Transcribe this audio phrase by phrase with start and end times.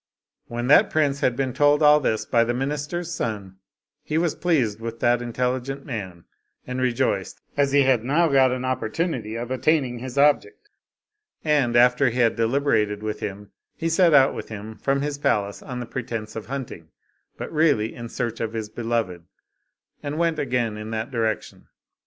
[0.47, 3.57] When that prince had been told all this by the minister's son,
[4.01, 6.25] he was pleased with that intelligent man,
[6.65, 10.71] and rejoiced, as he had now got an opportunity of attaining his object,
[11.43, 15.61] and, after he had deliberated with him, he set out with him from his palace
[15.61, 16.89] on the pretense of hunting,
[17.37, 19.25] but really in search of his beloved,
[20.01, 21.67] and went again in that direction.